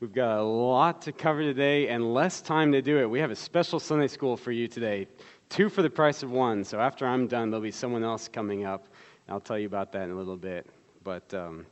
[0.00, 3.10] We've got a lot to cover today and less time to do it.
[3.10, 5.06] We have a special Sunday school for you today,
[5.50, 6.64] two for the price of one.
[6.64, 8.86] So after I'm done, there'll be someone else coming up.
[9.28, 10.66] I'll tell you about that in a little bit.
[11.04, 11.66] But um,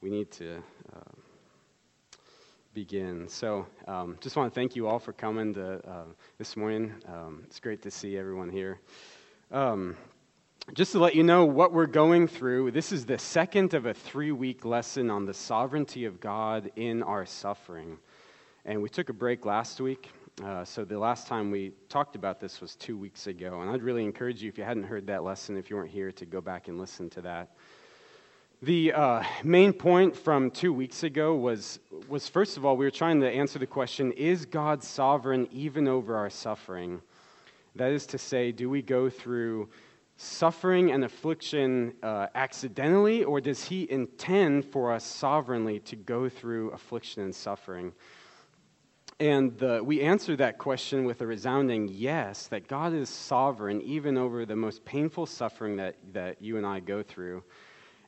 [0.00, 0.56] we need to
[0.96, 1.12] uh,
[2.74, 3.28] begin.
[3.28, 6.04] So um, just want to thank you all for coming to, uh,
[6.38, 6.92] this morning.
[7.06, 8.80] Um, it's great to see everyone here.
[10.72, 13.92] Just to let you know what we're going through, this is the second of a
[13.92, 17.98] three week lesson on the sovereignty of God in our suffering.
[18.64, 20.10] And we took a break last week.
[20.42, 23.60] Uh, so the last time we talked about this was two weeks ago.
[23.60, 26.10] And I'd really encourage you, if you hadn't heard that lesson, if you weren't here,
[26.12, 27.50] to go back and listen to that.
[28.62, 31.78] The uh, main point from two weeks ago was,
[32.08, 35.86] was first of all, we were trying to answer the question is God sovereign even
[35.86, 37.02] over our suffering?
[37.76, 39.68] That is to say, do we go through
[40.16, 46.70] suffering and affliction uh, accidentally, or does He intend for us sovereignly to go through
[46.70, 47.92] affliction and suffering?
[49.20, 54.16] And the, we answer that question with a resounding yes, that God is sovereign even
[54.16, 57.44] over the most painful suffering that, that you and I go through.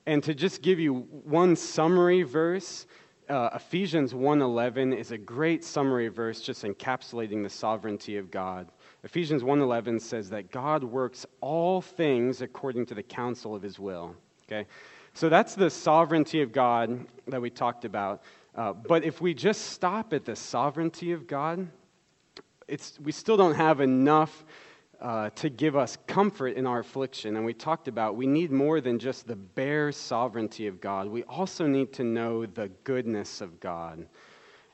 [0.07, 2.87] And to just give you one summary verse,
[3.29, 8.71] uh, Ephesians 1:11 is a great summary verse just encapsulating the sovereignty of God.
[9.07, 14.17] Ephesians 1:11 says that God works all things according to the counsel of his will.
[14.49, 14.67] Okay?
[15.15, 18.25] So that's the sovereignty of God that we talked about.
[18.57, 21.69] Uh, but if we just stop at the sovereignty of God,
[22.67, 24.45] it's, we still don't have enough
[25.01, 27.37] uh, to give us comfort in our affliction.
[27.37, 31.07] And we talked about we need more than just the bare sovereignty of God.
[31.07, 34.09] We also need to know the goodness of God.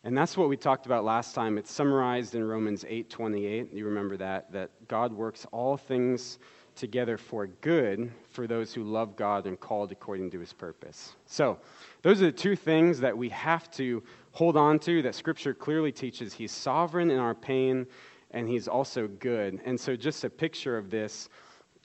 [0.04, 1.58] And that's what we talked about last time.
[1.58, 3.72] It's summarized in Romans 8:28.
[3.72, 6.38] You remember that that God works all things
[6.74, 11.14] together for good for those who love God and called according to his purpose.
[11.26, 11.58] So,
[12.00, 15.92] those are the two things that we have to hold on to that scripture clearly
[15.92, 17.86] teaches he's sovereign in our pain
[18.32, 19.60] and he's also good.
[19.64, 21.28] And so just a picture of this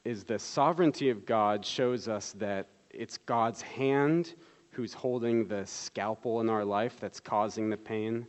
[0.05, 4.35] is the sovereignty of God shows us that it's God's hand
[4.77, 8.27] who's holding the scalpel in our life that's causing the pain.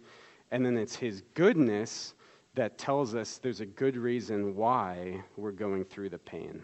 [0.51, 2.15] And then it's his goodness
[2.55, 6.63] that tells us there's a good reason why we're going through the pain.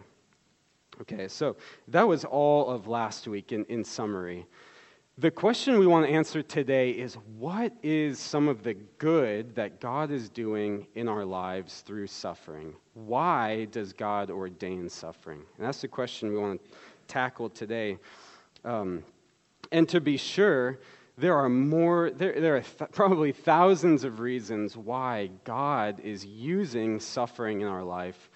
[1.01, 1.55] Okay, so
[1.89, 4.47] that was all of last week in, in summary.
[5.19, 9.79] The question we want to answer today is what is some of the good that
[9.79, 12.73] God is doing in our lives through suffering?
[12.95, 15.43] Why does God ordain suffering?
[15.57, 16.71] And that's the question we want to
[17.07, 17.99] tackle today.
[18.63, 19.03] Um,
[19.75, 20.79] and to be sure,
[21.17, 26.97] there are more, there, there are th- probably thousands of reasons why God is using
[27.01, 28.29] suffering in our life.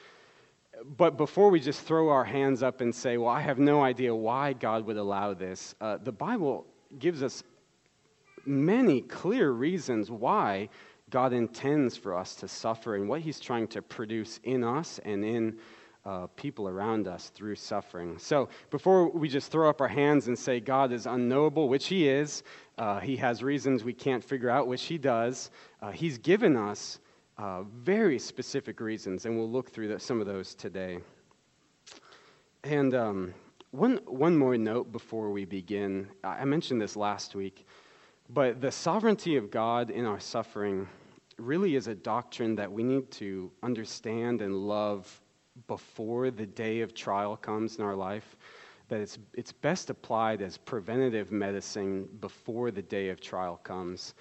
[0.98, 4.14] But before we just throw our hands up and say, well, I have no idea
[4.14, 6.66] why God would allow this, uh, the Bible
[7.00, 7.42] gives us
[8.46, 10.68] many clear reasons why
[11.10, 15.24] God intends for us to suffer and what He's trying to produce in us and
[15.24, 15.58] in
[16.06, 18.18] uh, people around us through suffering.
[18.18, 22.08] So before we just throw up our hands and say God is unknowable, which He
[22.08, 22.44] is,
[22.78, 25.52] uh, He has reasons we can't figure out, which He does,
[25.82, 27.00] uh, He's given us
[27.38, 31.00] uh, very specific reasons, and we'll look through the, some of those today.
[32.64, 33.34] And um,
[33.72, 36.10] one, one more note before we begin.
[36.24, 37.66] I mentioned this last week,
[38.30, 40.88] but the sovereignty of God in our suffering
[41.38, 45.22] really is a doctrine that we need to understand and love
[45.68, 48.36] before the day of trial comes in our life,
[48.90, 54.14] that it's, it's best applied as preventative medicine before the day of trial comes.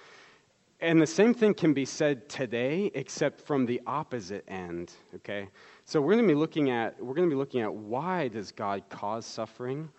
[0.81, 5.49] And the same thing can be said today, except from the opposite end, okay?
[5.83, 8.53] So we're going to be looking at, we're going to be looking at why does
[8.53, 9.89] God cause suffering?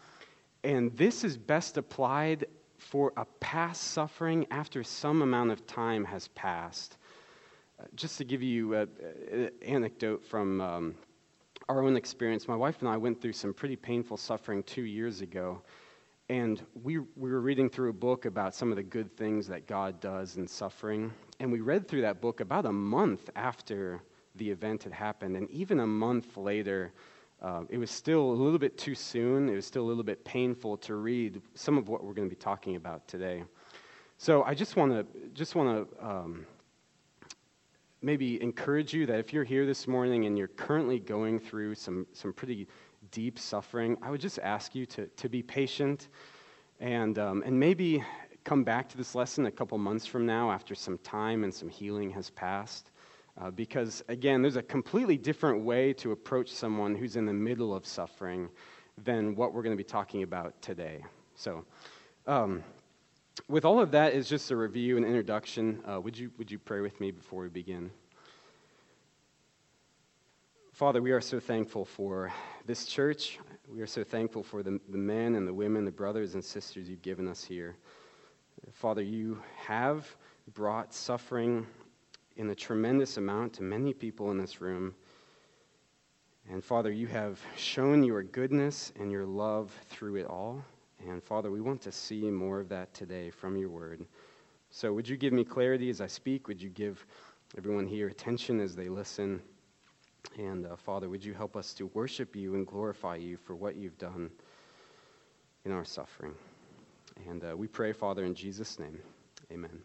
[0.64, 2.46] And this is best applied
[2.78, 6.96] for a past suffering after some amount of time has passed.
[7.78, 10.94] Uh, just to give you an anecdote from um,
[11.70, 15.20] our own experience, my wife and I went through some pretty painful suffering two years
[15.20, 15.62] ago.
[16.28, 19.68] And we, we were reading through a book about some of the good things that
[19.68, 21.12] God does in suffering.
[21.38, 24.02] And we read through that book about a month after
[24.34, 25.36] the event had happened.
[25.36, 26.92] And even a month later,
[27.40, 29.48] uh, it was still a little bit too soon.
[29.48, 32.34] It was still a little bit painful to read some of what we're going to
[32.34, 33.44] be talking about today.
[34.18, 36.46] So I just want to just want to um,
[38.02, 42.06] maybe encourage you that if you're here this morning and you're currently going through some,
[42.12, 42.66] some pretty
[43.10, 46.08] deep suffering, I would just ask you to, to be patient
[46.80, 48.02] and, um, and maybe
[48.44, 51.68] come back to this lesson a couple months from now after some time and some
[51.68, 52.90] healing has passed.
[53.40, 57.74] Uh, because, again, there's a completely different way to approach someone who's in the middle
[57.74, 58.48] of suffering
[59.04, 61.02] than what we're going to be talking about today.
[61.36, 61.64] So,
[62.26, 62.62] um,
[63.48, 66.58] with all of that as just a review and introduction, uh, would, you, would you
[66.58, 67.90] pray with me before we begin?
[70.72, 72.32] Father, we are so thankful for
[72.66, 73.38] this church.
[73.68, 76.88] We are so thankful for the, the men and the women, the brothers and sisters
[76.88, 77.76] you've given us here.
[78.72, 80.08] Father, you have
[80.54, 81.66] brought suffering
[82.36, 84.94] in a tremendous amount to many people in this room.
[86.50, 90.64] And Father, you have shown your goodness and your love through it all.
[91.08, 94.04] And Father, we want to see more of that today from your word.
[94.70, 96.46] So would you give me clarity as I speak?
[96.46, 97.04] Would you give
[97.56, 99.42] everyone here attention as they listen?
[100.38, 103.76] And uh, Father, would you help us to worship you and glorify you for what
[103.76, 104.30] you've done
[105.64, 106.34] in our suffering?
[107.28, 108.98] And uh, we pray, Father, in Jesus' name.
[109.50, 109.80] Amen.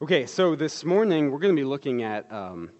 [0.00, 2.70] Okay, so this morning we're going to be looking at um,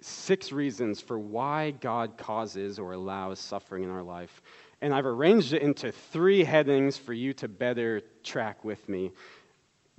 [0.00, 4.42] six reasons for why God causes or allows suffering in our life.
[4.80, 9.12] And I've arranged it into three headings for you to better track with me.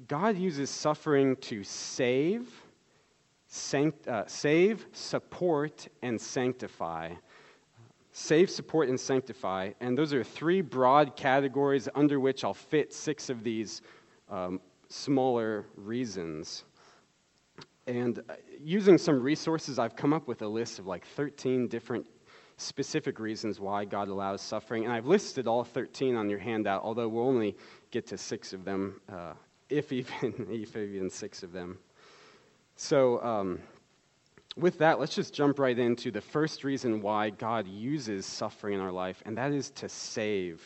[0.07, 2.49] God uses suffering to save
[3.51, 7.13] sanct- uh, save, support, and sanctify.
[8.13, 9.71] Save, support, and sanctify.
[9.79, 13.81] And those are three broad categories under which I'll fit six of these
[14.29, 14.59] um,
[14.89, 16.63] smaller reasons.
[17.87, 22.05] And uh, using some resources, I've come up with a list of like 13 different
[22.57, 24.83] specific reasons why God allows suffering.
[24.83, 27.57] And I've listed all 13 on your handout, although we'll only
[27.89, 29.33] get to six of them, uh,
[29.69, 31.79] if, even, if even six of them.
[32.75, 33.59] So, um,
[34.57, 38.79] with that, let's just jump right into the first reason why God uses suffering in
[38.81, 40.61] our life, and that is to save.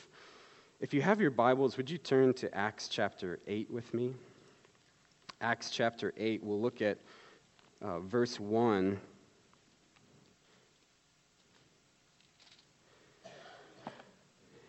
[0.79, 4.15] If you have your Bibles, would you turn to Acts chapter 8 with me?
[5.41, 6.97] Acts chapter 8, we'll look at
[7.81, 8.99] uh, verse 1.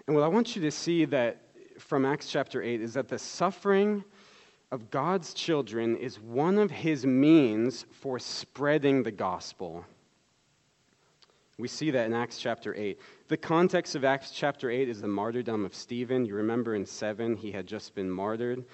[0.06, 1.42] And what I want you to see that
[1.78, 4.04] from Acts chapter 8 is that the suffering
[4.72, 9.84] of God's children is one of his means for spreading the gospel.
[11.58, 13.00] We see that in Acts chapter 8.
[13.28, 16.24] The context of Acts chapter 8 is the martyrdom of Stephen.
[16.24, 18.64] You remember in 7, he had just been martyred.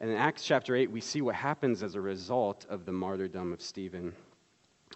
[0.00, 3.52] And in Acts chapter 8, we see what happens as a result of the martyrdom
[3.52, 4.12] of Stephen.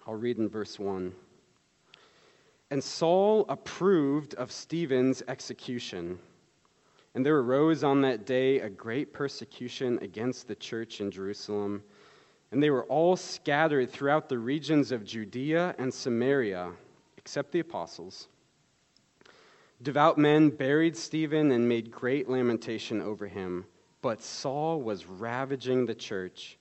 [0.07, 1.13] I'll read in verse 1.
[2.71, 6.19] And Saul approved of Stephen's execution.
[7.15, 11.83] And there arose on that day a great persecution against the church in Jerusalem.
[12.53, 16.73] And they were all scattered throughout the regions of Judea and Samaria,
[17.17, 18.29] except the apostles.
[19.83, 23.65] Devout men buried Stephen and made great lamentation over him.
[24.03, 26.59] But Saul was ravaging the church,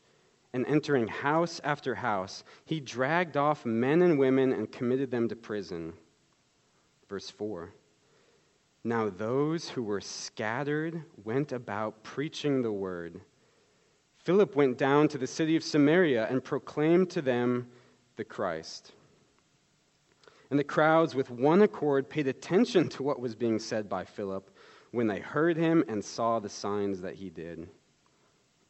[0.53, 5.35] and entering house after house, he dragged off men and women and committed them to
[5.35, 5.93] prison.
[7.07, 7.73] Verse 4.
[8.83, 13.21] Now those who were scattered went about preaching the word.
[14.17, 17.69] Philip went down to the city of Samaria and proclaimed to them
[18.15, 18.93] the Christ.
[20.49, 24.49] And the crowds, with one accord, paid attention to what was being said by Philip
[24.91, 27.67] when they heard him and saw the signs that he did.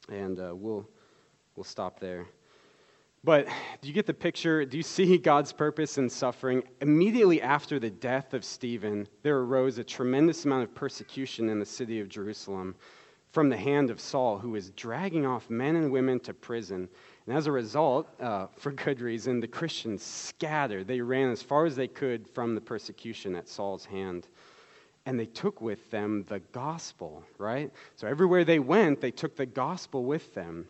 [0.10, 0.88] And uh, we'll,
[1.56, 2.25] we'll stop there.
[3.24, 3.48] But
[3.81, 4.66] do you get the picture?
[4.66, 6.63] Do you see God's purpose in suffering?
[6.81, 11.66] Immediately after the death of Stephen, there arose a tremendous amount of persecution in the
[11.66, 12.75] city of Jerusalem
[13.31, 16.90] from the hand of Saul, who was dragging off men and women to prison.
[17.28, 20.88] And as a result, uh, for good reason, the Christians scattered.
[20.88, 24.28] They ran as far as they could from the persecution at Saul's hand.
[25.09, 27.71] And they took with them the gospel, right?
[27.95, 30.68] So everywhere they went, they took the gospel with them.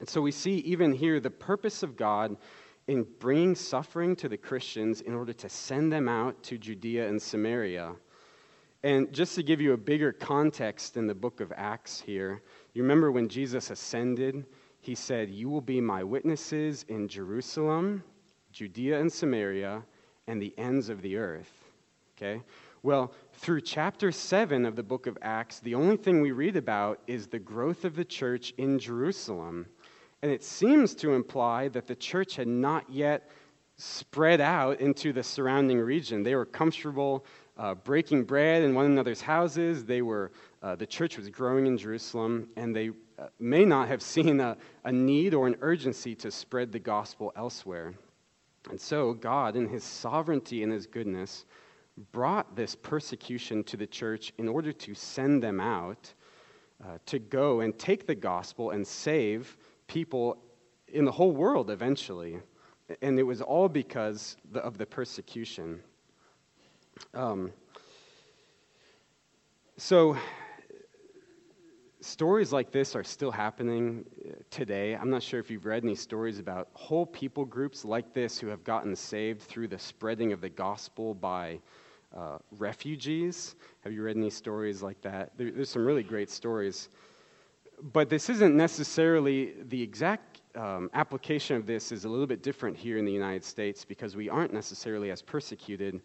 [0.00, 2.36] And so we see even here the purpose of God
[2.88, 7.22] in bringing suffering to the Christians in order to send them out to Judea and
[7.22, 7.92] Samaria.
[8.82, 12.42] And just to give you a bigger context in the book of Acts here,
[12.74, 14.44] you remember when Jesus ascended,
[14.80, 18.02] he said, You will be my witnesses in Jerusalem,
[18.50, 19.84] Judea and Samaria,
[20.26, 21.52] and the ends of the earth.
[22.16, 22.42] Okay?
[22.82, 27.00] Well, through chapter 7 of the book of Acts, the only thing we read about
[27.06, 29.66] is the growth of the church in Jerusalem.
[30.22, 33.30] And it seems to imply that the church had not yet
[33.76, 36.22] spread out into the surrounding region.
[36.22, 37.24] They were comfortable
[37.56, 39.84] uh, breaking bread in one another's houses.
[39.84, 40.30] They were,
[40.62, 44.56] uh, the church was growing in Jerusalem, and they uh, may not have seen a,
[44.84, 47.94] a need or an urgency to spread the gospel elsewhere.
[48.70, 51.44] And so, God, in his sovereignty and his goodness,
[52.10, 56.12] brought this persecution to the church in order to send them out
[56.84, 59.56] uh, to go and take the gospel and save
[59.86, 60.38] people
[60.88, 62.38] in the whole world eventually.
[63.00, 65.80] And it was all because of the persecution.
[67.14, 67.52] Um,
[69.76, 70.16] so,
[72.00, 74.94] stories like this are still happening uh, today.
[74.94, 78.48] I'm not sure if you've read any stories about whole people groups like this who
[78.48, 81.60] have gotten saved through the spreading of the gospel by
[82.16, 83.54] uh, refugees.
[83.80, 85.32] Have you read any stories like that?
[85.36, 86.88] There, there's some really great stories.
[87.92, 92.76] But this isn't necessarily the exact um, application of this is a little bit different
[92.76, 96.00] here in the United States because we aren't necessarily as persecuted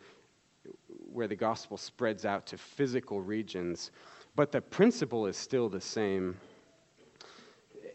[1.12, 3.92] where the gospel spreads out to physical regions.
[4.36, 6.38] But the principle is still the same.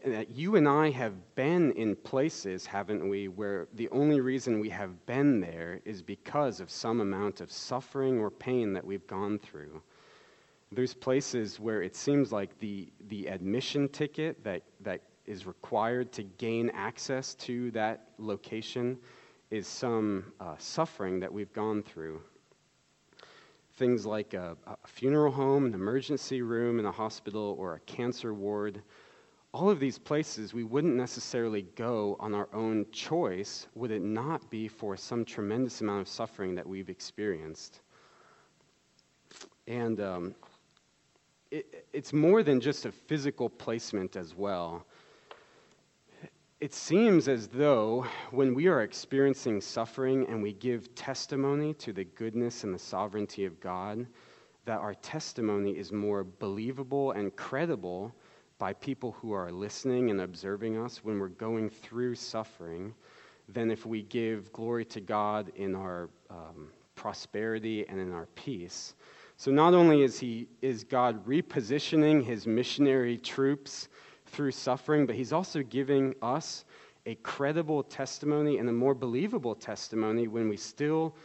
[0.05, 4.69] That you and I have been in places, haven't we, where the only reason we
[4.71, 9.39] have been there is because of some amount of suffering or pain that we've gone
[9.39, 9.81] through.
[10.73, 16.25] There's places where it seems like the, the admission ticket that, that is required to
[16.25, 18.99] gain access to that location
[19.51, 22.21] is some uh, suffering that we've gone through
[23.77, 28.35] things like a, a funeral home, an emergency room in a hospital, or a cancer
[28.35, 28.83] ward.
[29.53, 34.49] All of these places we wouldn't necessarily go on our own choice would it not
[34.51, 37.81] be for some tremendous amount of suffering that we've experienced.
[39.67, 40.35] And um,
[41.51, 44.87] it, it's more than just a physical placement as well
[46.63, 52.05] it seems as though when we are experiencing suffering and we give testimony to the
[52.05, 54.07] goodness and the sovereignty of God,
[54.65, 58.15] that our testimony is more believable and credible
[58.63, 62.95] by people who are listening and observing us when we're going through suffering
[63.49, 68.95] than if we give glory to God in our um, prosperity and in our peace.
[69.37, 73.89] So not only is he is God repositioning his missionary troops
[74.27, 76.65] through suffering, but he's also giving us
[77.05, 81.17] a credible testimony and a more believable testimony when we still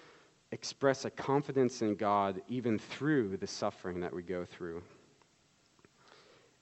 [0.51, 4.82] express a confidence in God even through the suffering that we go through.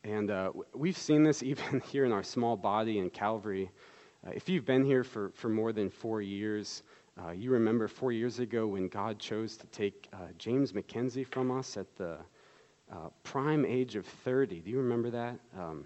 [0.05, 3.71] And uh, we've seen this even here in our small body in Calvary.
[4.25, 6.83] Uh, if you've been here for, for more than four years,
[7.19, 11.49] uh, you remember four years ago when God chose to take uh, James McKenzie from
[11.49, 12.17] us at the
[12.91, 14.59] uh, prime age of 30.
[14.59, 15.39] Do you remember that?
[15.57, 15.85] Um,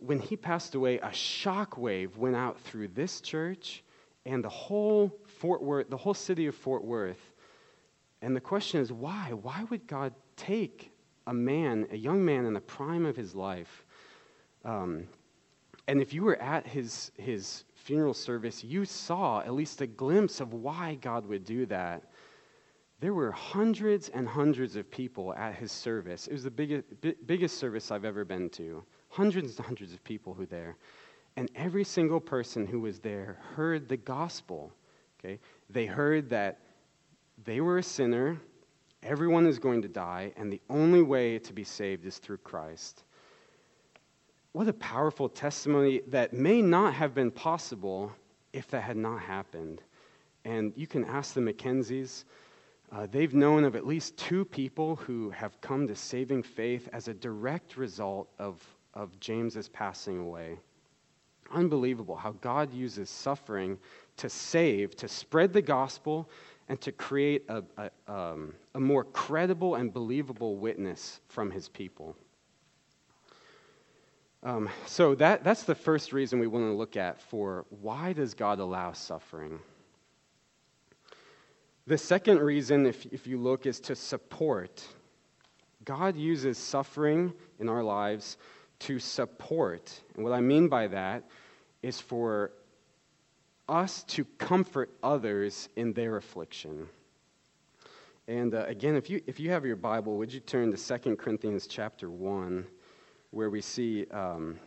[0.00, 3.84] when he passed away, a shock wave went out through this church
[4.26, 7.20] and the whole Fort Worth, the whole city of Fort Worth.
[8.20, 9.32] And the question is, why?
[9.32, 10.90] Why would God take
[11.28, 13.84] a man, a young man in the prime of his life?
[14.64, 15.06] Um,
[15.86, 20.40] and if you were at his, his funeral service, you saw at least a glimpse
[20.40, 22.02] of why God would do that.
[23.00, 26.26] There were hundreds and hundreds of people at his service.
[26.26, 26.84] It was the biggest,
[27.26, 30.76] biggest service I've ever been to hundreds and hundreds of people who were there.
[31.36, 34.72] And every single person who was there heard the gospel.
[35.18, 35.38] Okay?
[35.70, 36.58] They heard that
[37.44, 38.38] they were a sinner,
[39.02, 43.04] everyone is going to die, and the only way to be saved is through Christ.
[44.52, 48.12] What a powerful testimony that may not have been possible
[48.52, 49.82] if that had not happened.
[50.44, 52.24] And you can ask the Mackenzies.
[52.90, 57.08] Uh, they've known of at least two people who have come to saving faith as
[57.08, 58.62] a direct result of
[58.98, 60.58] of James's passing away.
[61.50, 63.78] Unbelievable how God uses suffering
[64.18, 66.28] to save, to spread the gospel,
[66.68, 72.16] and to create a, a, um, a more credible and believable witness from his people.
[74.42, 78.34] Um, so that, that's the first reason we want to look at for why does
[78.34, 79.58] God allow suffering?
[81.86, 84.86] The second reason, if, if you look, is to support.
[85.84, 88.36] God uses suffering in our lives
[88.80, 90.00] to support.
[90.14, 91.24] And what I mean by that
[91.82, 92.52] is for
[93.68, 96.88] us to comfort others in their affliction.
[98.26, 101.16] And uh, again, if you, if you have your Bible, would you turn to 2
[101.16, 102.66] Corinthians chapter 1,
[103.30, 104.58] where we see um,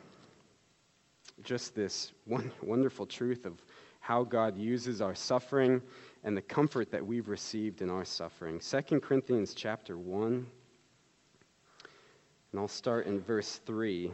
[1.44, 3.64] just this one, wonderful truth of
[4.00, 5.82] how God uses our suffering
[6.24, 8.60] and the comfort that we've received in our suffering.
[8.60, 10.46] 2 Corinthians chapter 1.
[12.52, 14.12] And I'll start in verse 3.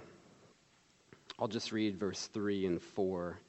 [1.40, 3.40] I'll just read verse 3 and 4.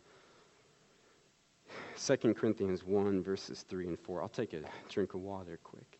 [1.99, 4.23] 2 Corinthians 1, verses 3 and 4.
[4.23, 5.99] I'll take a drink of water quick.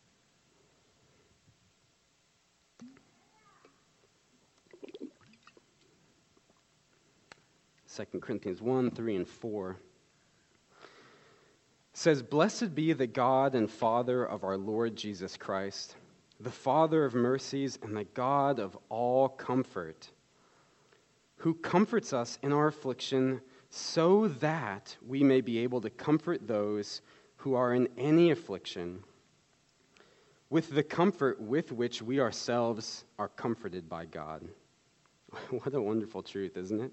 [7.85, 9.77] Second Corinthians 1, 3 and 4
[11.93, 15.95] says, Blessed be the God and Father of our Lord Jesus Christ
[16.39, 20.09] the Father of mercies and the God of all comfort,
[21.37, 27.01] who comforts us in our affliction so that we may be able to comfort those
[27.37, 29.03] who are in any affliction
[30.49, 34.43] with the comfort with which we ourselves are comforted by God.
[35.51, 36.91] what a wonderful truth, isn't it?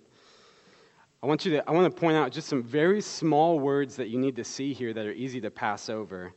[1.22, 4.08] I want you to I want to point out just some very small words that
[4.08, 6.32] you need to see here that are easy to pass over.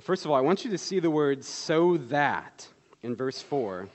[0.00, 2.68] First of all, I want you to see the word so that
[3.02, 3.88] in verse 4.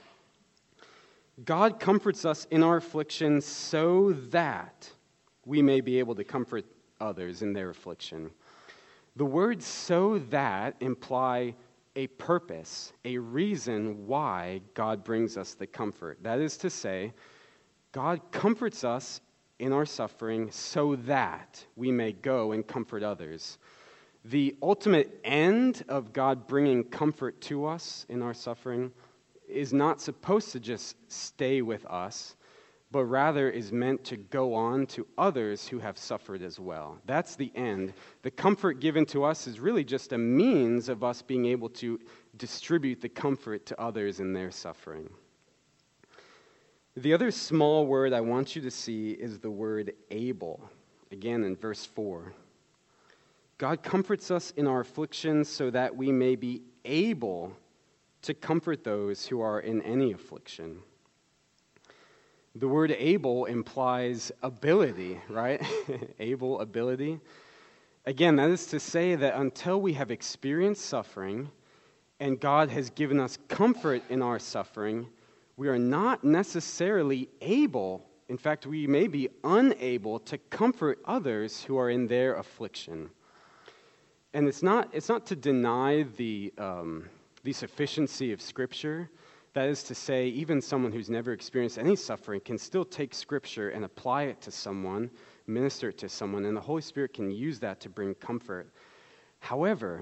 [1.46, 4.92] God comforts us in our affliction so that
[5.46, 6.66] we may be able to comfort
[7.00, 8.32] others in their affliction.
[9.16, 11.56] The words so that imply
[11.96, 16.18] a purpose, a reason why God brings us the comfort.
[16.24, 17.14] That is to say,
[17.92, 19.22] God comforts us
[19.60, 23.60] in our suffering so that we may go and comfort others.
[24.26, 28.92] The ultimate end of God bringing comfort to us in our suffering
[29.48, 32.36] is not supposed to just stay with us,
[32.94, 37.00] but rather is meant to go on to others who have suffered as well.
[37.08, 37.94] That's the end.
[38.22, 42.00] The comfort given to us is really just a means of us being able to
[42.38, 45.10] distribute the comfort to others in their suffering.
[46.96, 50.70] The other small word I want you to see is the word able,
[51.12, 52.32] again in verse 4.
[53.58, 57.54] God comforts us in our afflictions so that we may be able
[58.22, 60.78] to comfort those who are in any affliction.
[62.56, 65.60] The word able implies ability, right?
[66.20, 67.20] able, ability.
[68.06, 71.50] Again, that is to say that until we have experienced suffering
[72.20, 75.08] and God has given us comfort in our suffering,
[75.58, 81.78] we are not necessarily able, in fact, we may be unable to comfort others who
[81.78, 83.10] are in their affliction.
[84.36, 87.10] And it's not, it's not to deny the, um,
[87.44, 89.10] the sufficiency of Scripture.
[89.54, 93.70] That is to say, even someone who's never experienced any suffering can still take Scripture
[93.70, 95.12] and apply it to someone,
[95.46, 98.72] minister it to someone, and the Holy Spirit can use that to bring comfort.
[99.40, 100.02] However,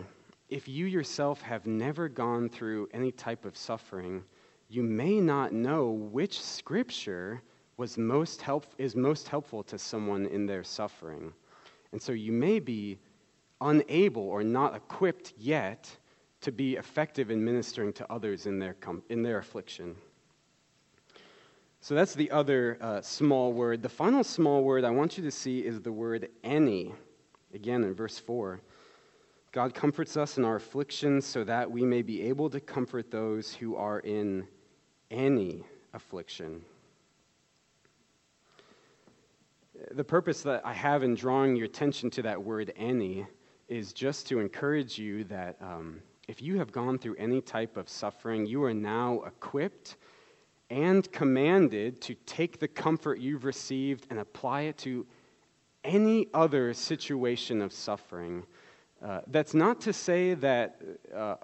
[0.50, 4.24] if you yourself have never gone through any type of suffering,
[4.70, 7.42] you may not know which Scripture
[7.76, 11.34] was most help, is most helpful to someone in their suffering.
[11.92, 13.00] And so you may be
[13.60, 15.94] unable or not equipped yet
[16.42, 19.96] to be effective in ministering to others in their, com- in their affliction.
[21.80, 23.82] So that's the other uh, small word.
[23.82, 26.94] The final small word I want you to see is the word any.
[27.54, 28.62] Again, in verse 4.
[29.52, 33.54] God comforts us in our afflictions so that we may be able to comfort those
[33.54, 34.48] who are in
[35.10, 36.64] any affliction.
[39.92, 43.26] The purpose that I have in drawing your attention to that word any
[43.68, 46.02] is just to encourage you that um,
[46.32, 49.98] if you have gone through any type of suffering, you are now equipped
[50.70, 55.06] and commanded to take the comfort you've received and apply it to
[55.84, 58.46] any other situation of suffering.
[59.06, 60.82] Uh, that's not to say that,
[61.14, 61.36] uh,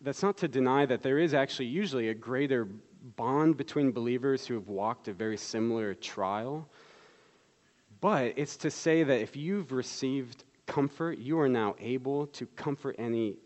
[0.00, 2.68] that's not to deny that there is actually usually a greater
[3.16, 6.68] bond between believers who have walked a very similar trial.
[8.00, 12.94] But it's to say that if you've received comfort, you are now able to comfort
[13.00, 13.38] any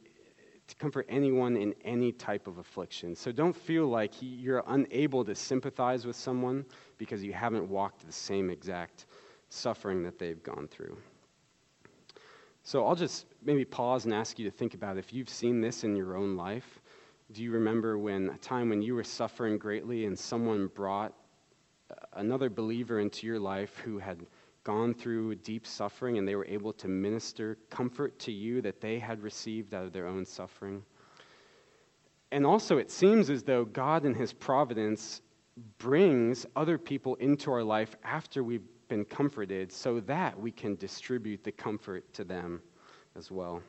[0.68, 3.14] to comfort anyone in any type of affliction.
[3.14, 6.64] So don't feel like you're unable to sympathize with someone
[6.98, 9.07] because you haven't walked the same exact
[9.48, 10.96] suffering that they've gone through.
[12.62, 15.85] So I'll just maybe pause and ask you to think about if you've seen this
[15.85, 16.81] in your own life.
[17.31, 21.12] Do you remember when a time when you were suffering greatly and someone brought
[21.90, 24.26] uh, another believer into your life who had
[24.66, 28.98] gone through deep suffering and they were able to minister comfort to you that they
[28.98, 30.83] had received out of their own suffering.
[32.33, 35.22] And also, it seems as though God, in His providence,
[35.79, 41.44] brings other people into our life after we've been comforted so that we can distribute
[41.44, 42.61] the comfort to them
[43.16, 43.62] as well.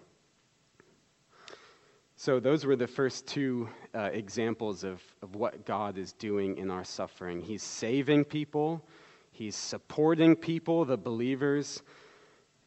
[2.15, 6.71] So, those were the first two uh, examples of, of what God is doing in
[6.71, 7.39] our suffering.
[7.39, 8.83] He's saving people
[9.37, 11.83] He's supporting people, the believers.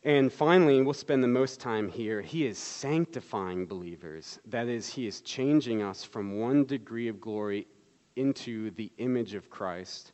[0.05, 4.39] And finally, we'll spend the most time here, he is sanctifying believers.
[4.47, 7.67] That is, he is changing us from one degree of glory
[8.15, 10.13] into the image of Christ.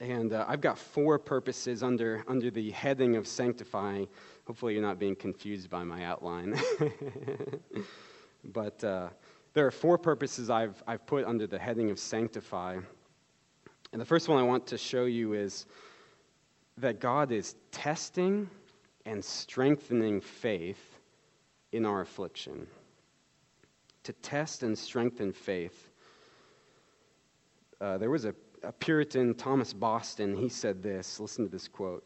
[0.00, 4.08] And uh, I've got four purposes under, under the heading of sanctifying.
[4.46, 6.58] Hopefully, you're not being confused by my outline.
[8.44, 9.10] but uh,
[9.52, 12.78] there are four purposes I've, I've put under the heading of sanctify.
[13.92, 15.66] And the first one I want to show you is
[16.78, 18.48] that God is testing
[19.04, 20.98] and strengthening faith
[21.72, 22.66] in our affliction.
[24.04, 25.90] To test and strengthen faith.
[27.80, 31.18] Uh, there was a, a Puritan, Thomas Boston, he said this.
[31.18, 32.04] Listen to this quote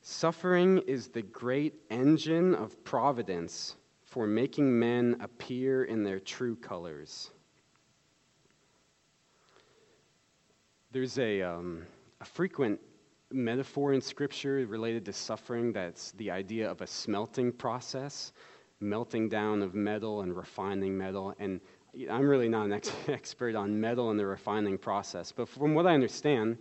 [0.00, 7.30] Suffering is the great engine of providence for making men appear in their true colors.
[10.90, 11.82] There's a, um,
[12.22, 12.80] a frequent
[13.30, 18.32] metaphor in Scripture related to suffering that's the idea of a smelting process,
[18.80, 21.34] melting down of metal and refining metal.
[21.38, 21.60] And
[22.10, 25.86] I'm really not an ex- expert on metal and the refining process, but from what
[25.86, 26.56] I understand,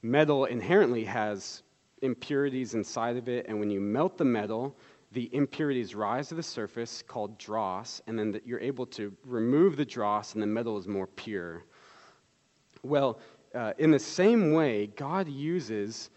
[0.00, 1.64] metal inherently has
[2.02, 4.76] impurities inside of it, and when you melt the metal,
[5.10, 9.76] the impurities rise to the surface called dross, and then the, you're able to remove
[9.76, 11.64] the dross, and the metal is more pure.
[12.84, 13.18] Well,
[13.56, 16.10] uh, in the same way, God uses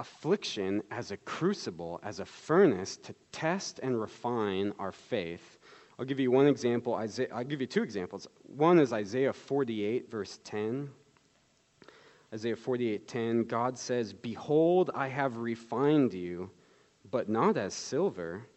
[0.00, 5.58] affliction as a crucible, as a furnace to test and refine our faith.
[5.98, 6.94] I'll give you one example.
[6.94, 8.26] Isaiah, I'll give you two examples.
[8.42, 10.90] One is Isaiah 48, verse 10.
[12.32, 16.50] Isaiah 48:10, God says, "Behold, I have refined you,
[17.08, 18.48] but not as silver.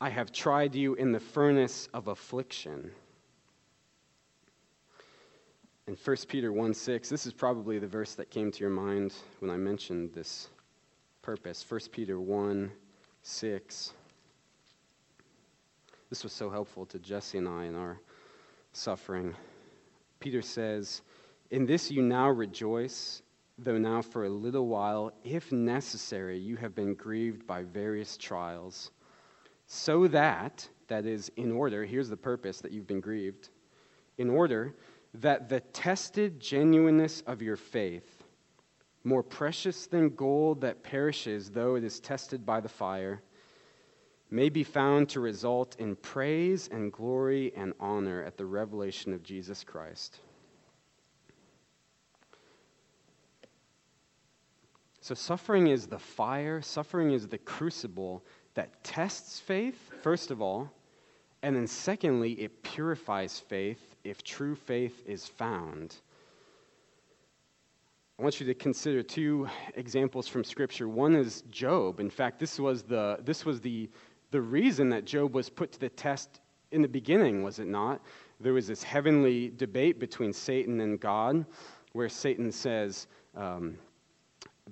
[0.00, 2.92] I have tried you in the furnace of affliction."
[5.88, 9.14] In 1 Peter 1 6, this is probably the verse that came to your mind
[9.40, 10.48] when I mentioned this
[11.22, 11.64] purpose.
[11.68, 12.70] 1 Peter 1
[13.22, 13.92] 6.
[16.08, 17.98] This was so helpful to Jesse and I in our
[18.72, 19.34] suffering.
[20.20, 21.02] Peter says,
[21.50, 23.22] In this you now rejoice,
[23.58, 28.92] though now for a little while, if necessary, you have been grieved by various trials,
[29.66, 33.48] so that, that is, in order, here's the purpose that you've been grieved,
[34.18, 34.76] in order
[35.14, 38.24] that the tested genuineness of your faith,
[39.04, 43.22] more precious than gold that perishes though it is tested by the fire,
[44.30, 49.22] may be found to result in praise and glory and honor at the revelation of
[49.22, 50.20] Jesus Christ.
[55.02, 60.70] So, suffering is the fire, suffering is the crucible that tests faith, first of all,
[61.42, 65.96] and then secondly, it purifies faith if true faith is found.
[68.18, 70.88] I want you to consider two examples from Scripture.
[70.88, 71.98] One is Job.
[71.98, 73.90] In fact, this was the, this was the,
[74.30, 78.00] the reason that Job was put to the test in the beginning, was it not?
[78.38, 81.44] There was this heavenly debate between Satan and God,
[81.92, 83.76] where Satan says, um,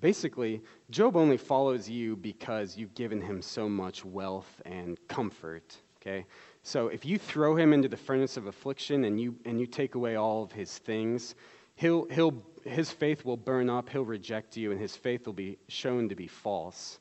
[0.01, 5.77] basically, Job only follows you because you've given him so much wealth and comfort.
[6.01, 6.25] Okay?
[6.63, 9.95] So if you throw him into the furnace of affliction and you, and you take
[9.95, 11.35] away all of his things,
[11.77, 15.59] he'll, he'll, his faith will burn up, he'll reject you, and his faith will be
[15.69, 16.99] shown to be false.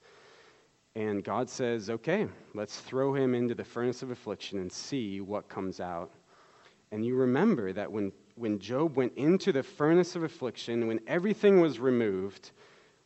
[0.95, 5.49] And God says, okay, let's throw him into the furnace of affliction and see what
[5.49, 6.11] comes out.
[6.91, 11.61] And you remember that when, when Job went into the furnace of affliction, when everything
[11.61, 12.51] was removed,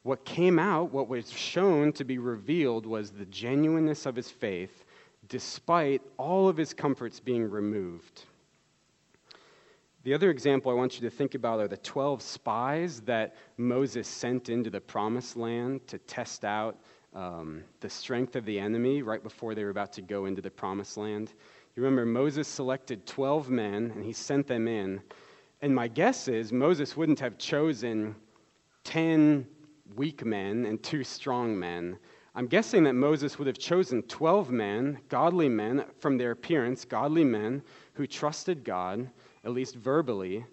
[0.04, 4.83] what came out, what was shown to be revealed, was the genuineness of his faith
[5.34, 8.26] despite all of his comforts being removed.
[10.04, 14.08] The other example I want you to think about are the 12 spies that Moses
[14.08, 16.78] sent into the promised land to test out
[17.15, 20.52] um, the strength of the enemy right before they were about to go into the
[20.52, 21.34] promised land.
[21.76, 25.02] You remember, Moses selected 12 men and he sent them in.
[25.63, 28.15] And my guess is Moses wouldn't have chosen
[28.84, 29.48] 10
[29.96, 31.98] weak men and two strong men.
[32.36, 37.24] I'm guessing that Moses would have chosen 12 men, godly men from their appearance, godly
[37.24, 37.62] men
[37.93, 39.08] who trusted God,
[39.43, 40.43] at least verbally.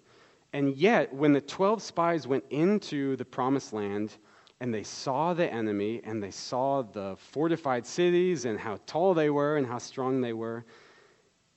[0.53, 4.17] And yet, when the 12 spies went into the promised land
[4.59, 9.31] and they saw the enemy and they saw the fortified cities and how tall they
[9.31, 10.65] were and how strong they were,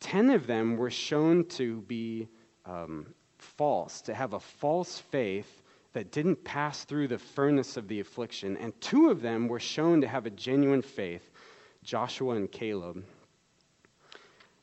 [0.00, 2.28] 10 of them were shown to be
[2.64, 5.60] um, false, to have a false faith
[5.94, 10.00] that didn't pass through the furnace of the affliction, and two of them were shown
[10.00, 11.30] to have a genuine faith
[11.82, 13.04] Joshua and Caleb.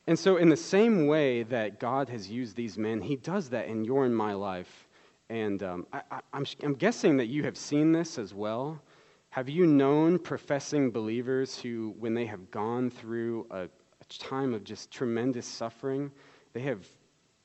[0.06, 3.68] And so, in the same way that God has used these men, He does that
[3.68, 4.88] in your and my life.
[5.30, 8.82] And um, I, am guessing that you have seen this as well.
[9.30, 14.64] Have you known professing believers who, when they have gone through a, a time of
[14.64, 16.10] just tremendous suffering,
[16.52, 16.86] they have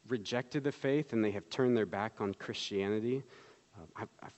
[0.09, 3.23] rejected the faith and they have turned their back on Christianity?
[3.77, 4.29] Um, I, I,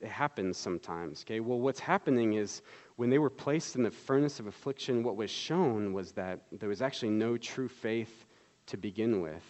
[0.00, 1.24] it happens sometimes.
[1.26, 2.62] Okay, well, what's happening is
[2.96, 6.68] when they were placed in the furnace of affliction, what was shown was that there
[6.68, 8.26] was actually no true faith
[8.66, 9.44] to begin with.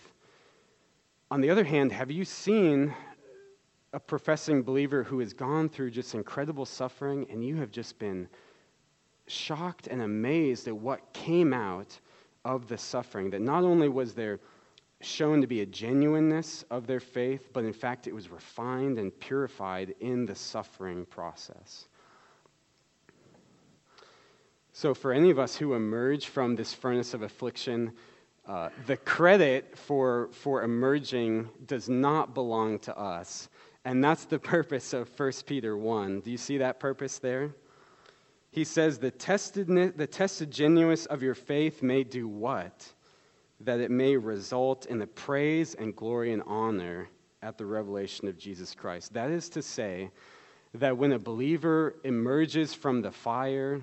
[1.31, 2.95] On the other hand, have you seen
[3.93, 8.29] a professing believer who has gone through just incredible suffering and you have just been
[9.27, 11.99] shocked and amazed at what came out
[12.45, 13.31] of the suffering?
[13.31, 14.41] That not only was there
[15.01, 19.19] shown to be a genuineness of their faith, but in fact it was refined and
[19.21, 21.87] purified in the suffering process.
[24.73, 27.93] So, for any of us who emerge from this furnace of affliction,
[28.47, 33.49] uh, the credit for, for emerging does not belong to us.
[33.85, 36.21] And that's the purpose of 1 Peter 1.
[36.21, 37.51] Do you see that purpose there?
[38.51, 42.91] He says, the tested, the tested genuineness of your faith may do what?
[43.61, 47.09] That it may result in the praise and glory and honor
[47.43, 49.13] at the revelation of Jesus Christ.
[49.15, 50.11] That is to say,
[50.75, 53.81] that when a believer emerges from the fire,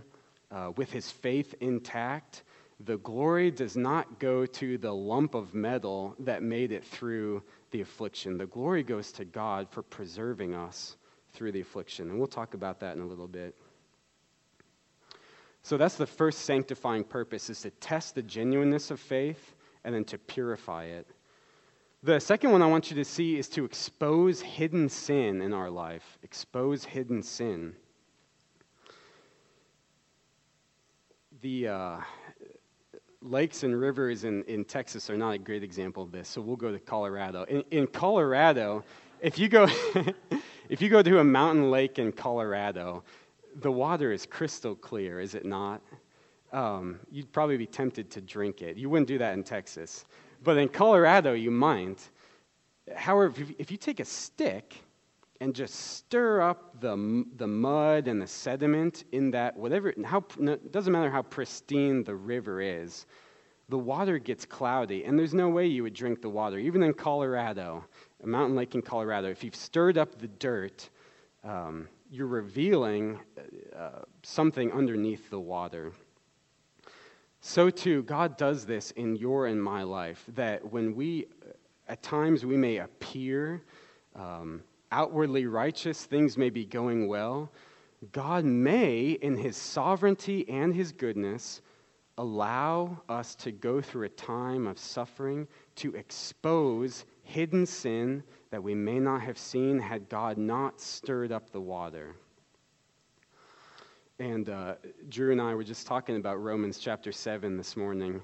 [0.52, 2.44] uh, with his faith intact,
[2.80, 7.82] the glory does not go to the lump of metal that made it through the
[7.82, 8.38] affliction.
[8.38, 10.98] The glory goes to God for preserving us
[11.34, 12.10] through the affliction.
[12.10, 13.56] And we'll talk about that in a little bit.
[15.64, 19.55] So that's the first sanctifying purpose is to test the genuineness of faith
[19.86, 21.08] and then to purify it.
[22.04, 25.70] The second one I want you to see is to expose hidden sin in our
[25.70, 26.18] life.
[26.24, 27.76] Expose hidden sin.
[31.46, 31.98] the uh,
[33.22, 36.56] lakes and rivers in, in Texas are not a great example of this, so we'll
[36.56, 37.44] go to Colorado.
[37.44, 38.84] In, in Colorado,
[39.22, 39.68] if you go
[40.70, 43.04] if you go to a mountain lake in Colorado,
[43.58, 45.84] the water is crystal clear, is it not?
[46.56, 48.78] Um, you'd probably be tempted to drink it.
[48.78, 50.06] You wouldn't do that in Texas,
[50.42, 52.10] but in Colorado, you might.
[52.96, 54.82] However, if, you take a stick
[55.42, 60.72] and just stir up the, the mud and the sediment in that, whatever, how, it
[60.72, 63.06] doesn't matter how pristine the river is,
[63.68, 66.58] the water gets cloudy, and there's no way you would drink the water.
[66.58, 67.84] Even in Colorado,
[68.24, 70.90] a mountain lake in Colorado, if you've stirred up the dirt,
[71.44, 73.20] um, you're revealing
[73.76, 75.92] uh, something underneath the water.
[77.48, 81.28] So, too, God does this in your and my life, that when we,
[81.88, 83.62] at times, we may appear.
[84.16, 87.52] Um, outwardly righteous, things may be going well,
[88.12, 91.62] God may, in his sovereignty and his goodness,
[92.18, 98.74] allow us to go through a time of suffering to expose hidden sin that we
[98.74, 102.16] may not have seen had God not stirred up the water.
[104.20, 104.76] And uh,
[105.10, 108.22] Drew and I were just talking about Romans chapter 7 this morning.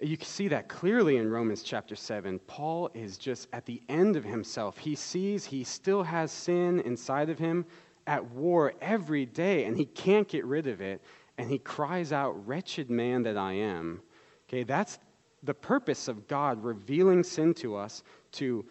[0.00, 2.40] You can see that clearly in Romans chapter 7.
[2.40, 4.76] Paul is just at the end of himself.
[4.76, 7.64] He sees he still has sin inside of him
[8.08, 11.00] at war every day, and he can't get rid of it.
[11.38, 14.02] And he cries out, Wretched man that I am.
[14.48, 14.98] Okay, that's
[15.44, 18.64] the purpose of God revealing sin to us to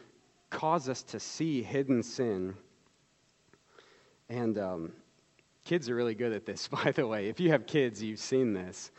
[0.50, 2.54] cause us to see hidden sin.
[4.30, 4.94] And um,
[5.66, 7.28] kids are really good at this, by the way.
[7.28, 8.92] If you have kids, you've seen this.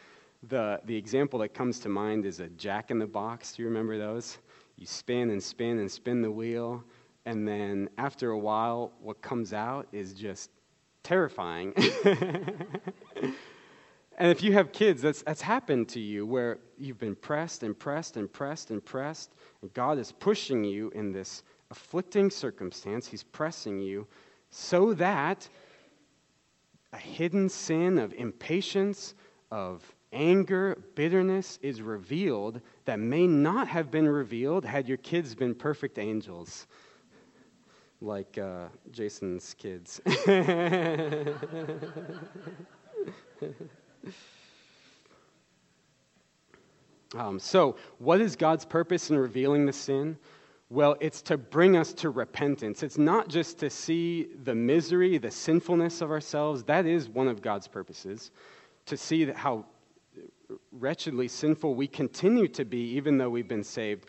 [0.49, 3.53] The, the example that comes to mind is a jack in the box.
[3.53, 4.39] Do you remember those?
[4.77, 6.85] You spin and spin and spin the wheel,
[7.27, 10.51] and then after a while, what comes out is just
[11.03, 11.73] terrifying.
[13.17, 13.37] and
[14.19, 18.17] if you have kids, that's, that's happened to you where you've been pressed and pressed
[18.17, 19.31] and pressed and pressed,
[19.63, 23.07] and God is pushing you in this afflicting circumstance.
[23.07, 24.07] He's pressing you
[24.51, 25.49] so that
[26.95, 29.15] a hidden sin of impatience,
[29.51, 35.57] of anger, bitterness is revealed that may not have been revealed had your kids been
[35.57, 36.69] perfect angels,
[38.01, 40.01] like uh, Jason's kids.
[47.17, 50.17] um, so, what is God's purpose in revealing the sin?
[50.71, 52.83] Well, it's to bring us to repentance.
[52.83, 56.65] It's not just to see the misery, the sinfulness of ourselves.
[56.65, 58.31] That is one of God's purposes.
[58.87, 59.67] To see how
[60.73, 64.07] wretchedly sinful we continue to be, even though we've been saved.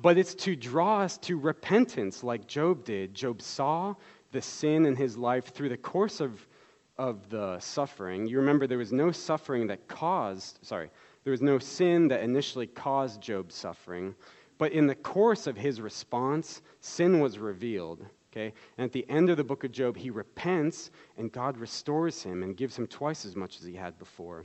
[0.00, 3.14] But it's to draw us to repentance, like Job did.
[3.14, 3.94] Job saw
[4.30, 6.46] the sin in his life through the course of,
[6.98, 8.26] of the suffering.
[8.26, 10.90] You remember there was no suffering that caused, sorry,
[11.24, 14.14] there was no sin that initially caused Job's suffering.
[14.58, 18.04] But in the course of his response, sin was revealed.
[18.32, 18.52] Okay?
[18.76, 22.42] And at the end of the book of Job, he repents and God restores him
[22.42, 24.44] and gives him twice as much as he had before.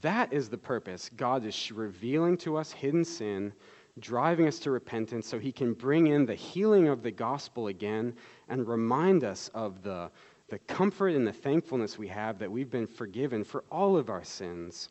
[0.00, 1.10] That is the purpose.
[1.16, 3.52] God is revealing to us hidden sin,
[3.98, 8.14] driving us to repentance so he can bring in the healing of the gospel again
[8.48, 10.10] and remind us of the,
[10.48, 14.24] the comfort and the thankfulness we have that we've been forgiven for all of our
[14.24, 14.90] sins.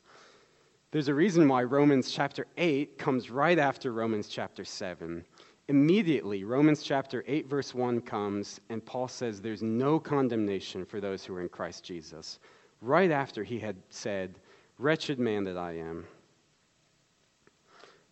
[0.92, 5.26] There's a reason why Romans chapter 8 comes right after Romans chapter 7.
[5.68, 11.26] Immediately, Romans chapter 8, verse 1 comes, and Paul says there's no condemnation for those
[11.26, 12.40] who are in Christ Jesus.
[12.82, 14.40] Right after he had said,
[14.80, 16.06] Wretched man that I am.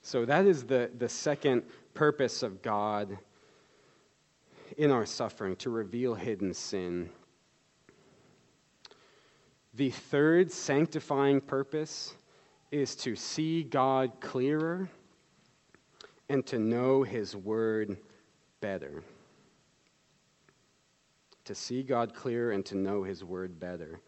[0.02, 3.18] So, that is the, the second purpose of God
[4.78, 7.10] in our suffering to reveal hidden sin.
[9.76, 12.16] The third sanctifying purpose
[12.76, 14.90] is to see God clearer
[16.30, 17.98] and to know His Word
[18.60, 19.04] better.
[21.46, 24.02] To see God clearer and to know His Word better.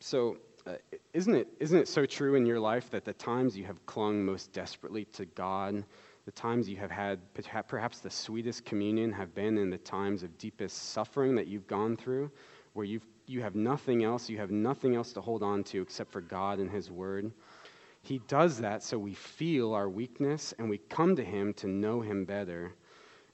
[0.00, 0.74] So, uh,
[1.12, 4.24] isn't, it, isn't it so true in your life that the times you have clung
[4.24, 5.84] most desperately to God,
[6.24, 7.20] the times you have had
[7.68, 11.96] perhaps the sweetest communion have been in the times of deepest suffering that you've gone
[11.96, 12.30] through,
[12.72, 16.10] where you've, you have nothing else, you have nothing else to hold on to except
[16.10, 17.30] for God and His Word?
[18.02, 22.00] He does that so we feel our weakness and we come to Him to know
[22.00, 22.74] Him better.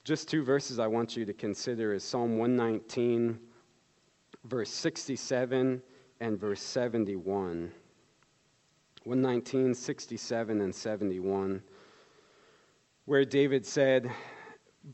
[0.03, 3.39] Just two verses I want you to consider is Psalm 119,
[4.45, 5.81] verse 67
[6.19, 7.71] and verse 71.
[9.05, 11.63] 119, 67, and 71,
[13.05, 14.11] where David said,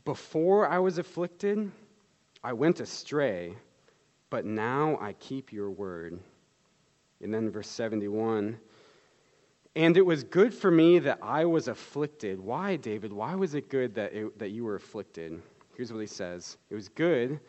[0.04, 1.70] Before I was afflicted,
[2.42, 3.56] I went astray,
[4.36, 6.20] but now I keep your word.
[7.22, 8.60] And then verse 71,
[9.74, 12.38] and it was good for me that I was afflicted.
[12.38, 13.14] Why, David?
[13.14, 15.40] Why was it good that, it, that you were afflicted?
[15.74, 17.40] Here's what he says It was good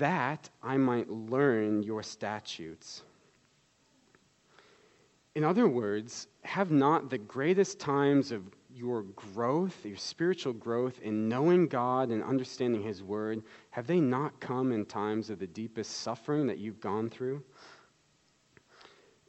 [0.00, 3.04] that I might learn your statutes.
[5.36, 8.42] In other words, have not the greatest times of
[8.76, 14.38] your growth, your spiritual growth in knowing God and understanding His Word, have they not
[14.38, 17.42] come in times of the deepest suffering that you've gone through?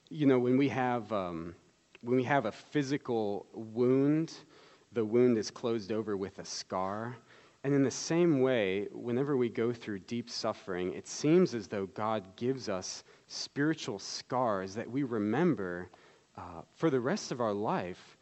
[0.09, 1.55] You know, when we have, um,
[2.01, 4.33] when we have a physical wound,
[4.91, 7.15] the wound is closed over with a scar.
[7.63, 11.85] And in the same way, whenever we go through deep suffering, it seems as though
[11.87, 15.89] God gives us spiritual scars that we remember
[16.37, 18.16] uh, for the rest of our life.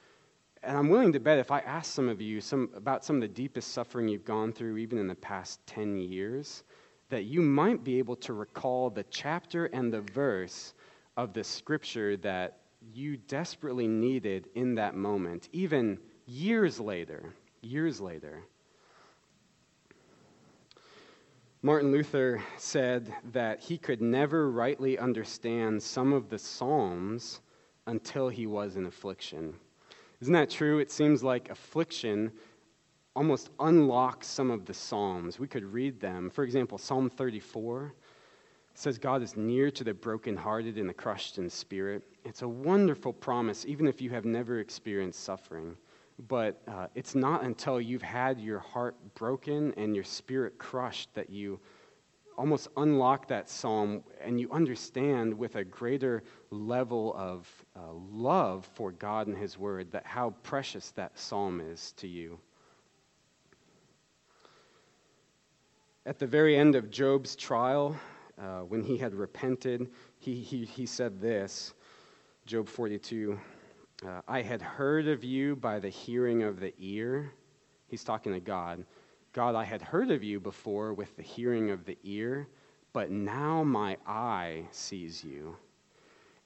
[0.66, 3.22] And I'm willing to bet if I ask some of you some, about some of
[3.22, 6.64] the deepest suffering you've gone through, even in the past 10 years,
[7.10, 10.74] that you might be able to recall the chapter and the verse
[11.18, 12.58] of the scripture that
[12.94, 17.36] you desperately needed in that moment, even years later.
[17.62, 18.42] Years later.
[21.62, 27.42] Martin Luther said that he could never rightly understand some of the Psalms
[27.86, 29.56] until he was in affliction.
[30.26, 30.80] Isn't that true?
[30.80, 32.32] It seems like affliction
[33.16, 35.38] almost unlocks some of the Psalms.
[35.38, 36.32] We could read them.
[36.32, 37.94] For example, Psalm 34
[38.74, 42.02] says, God is near to the brokenhearted and the crushed in spirit.
[42.24, 45.78] It's a wonderful promise, even if you have never experienced suffering.
[46.28, 51.30] But uh, it's not until you've had your heart broken and your spirit crushed that
[51.30, 51.60] you
[52.38, 58.92] almost unlock that psalm and you understand with a greater level of uh, love for
[58.92, 62.40] God and His Word that how precious that psalm is to you.
[66.06, 67.96] At the very end of Job's trial,
[68.38, 71.74] uh, when he had repented, he, he, he said this
[72.46, 73.40] Job 42
[74.06, 77.32] uh, I had heard of you by the hearing of the ear.
[77.88, 78.86] He's talking to God.
[79.36, 82.48] God, I had heard of you before with the hearing of the ear,
[82.94, 85.58] but now my eye sees you.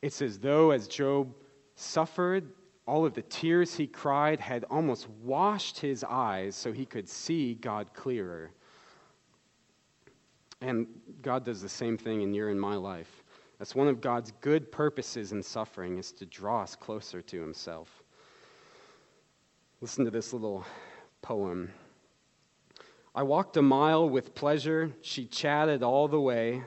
[0.01, 1.31] It's as though, as Job
[1.75, 2.51] suffered,
[2.87, 7.53] all of the tears he cried had almost washed his eyes so he could see
[7.53, 8.49] God clearer.
[10.59, 10.87] And
[11.21, 13.23] God does the same thing in your and my life.
[13.59, 18.01] That's one of God's good purposes in suffering is to draw us closer to himself.
[19.79, 20.65] Listen to this little
[21.21, 21.71] poem.
[23.19, 26.63] I walked a mile with pleasure, she chatted all the way,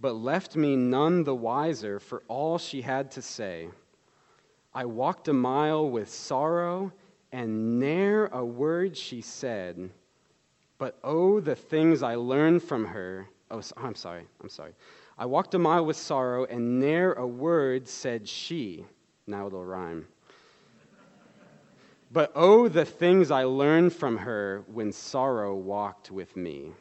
[0.00, 3.68] but left me none the wiser for all she had to say.
[4.72, 6.94] I walked a mile with sorrow,
[7.30, 9.90] and ne'er a word she said.
[10.78, 13.28] But oh, the things I learned from her.
[13.50, 14.72] Oh, I'm sorry, I'm sorry.
[15.18, 18.86] I walked a mile with sorrow, and ne'er a word said she.
[19.26, 20.08] Now it'll rhyme.
[22.12, 26.72] But oh, the things I learned from her when sorrow walked with me.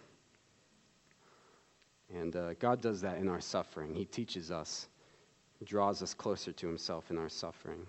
[2.14, 3.96] And uh, God does that in our suffering.
[3.96, 4.90] He teaches us,
[5.64, 7.88] draws us closer to Himself in our suffering.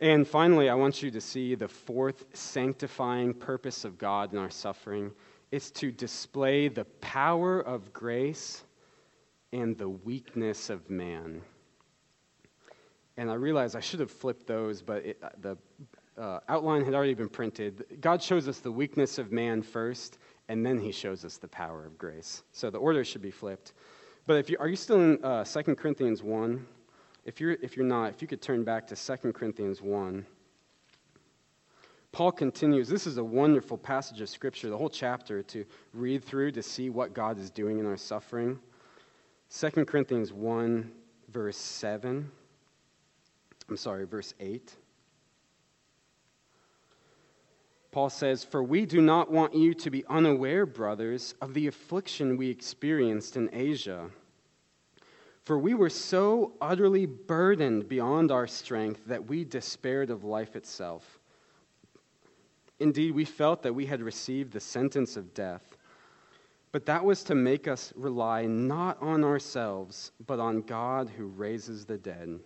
[0.00, 4.50] And finally, I want you to see the fourth sanctifying purpose of God in our
[4.50, 5.12] suffering.
[5.50, 8.62] It's to display the power of grace
[9.54, 11.40] and the weakness of man.
[13.16, 15.58] And I realize I should have flipped those, but it, uh, the
[16.20, 17.84] uh, outline had already been printed.
[18.00, 20.18] God shows us the weakness of man first,
[20.48, 22.42] and then he shows us the power of grace.
[22.52, 23.72] So the order should be flipped.
[24.26, 26.66] But if you, are you still in uh, 2 Corinthians 1?
[27.24, 30.26] If you're, if you're not, if you could turn back to 2 Corinthians 1.
[32.12, 32.88] Paul continues.
[32.88, 35.64] This is a wonderful passage of Scripture, the whole chapter to
[35.94, 38.58] read through to see what God is doing in our suffering.
[39.56, 40.90] 2 Corinthians 1,
[41.28, 42.30] verse 7.
[43.68, 44.76] I'm sorry, verse 8.
[47.92, 52.36] Paul says, For we do not want you to be unaware, brothers, of the affliction
[52.36, 54.10] we experienced in Asia.
[55.44, 61.18] For we were so utterly burdened beyond our strength that we despaired of life itself.
[62.78, 65.76] Indeed, we felt that we had received the sentence of death.
[66.72, 71.84] But that was to make us rely not on ourselves, but on God who raises
[71.84, 72.38] the dead.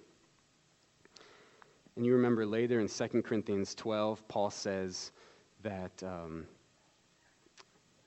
[1.97, 5.13] And you remember later in 2 Corinthians 12, Paul says
[5.65, 6.03] that.
[6.03, 6.47] Um,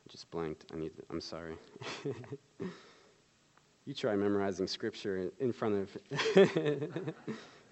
[0.10, 0.66] just blanked.
[0.74, 0.96] I need.
[0.96, 1.56] To, I'm sorry.
[3.86, 5.98] you try memorizing scripture in front of